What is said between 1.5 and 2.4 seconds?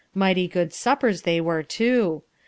too!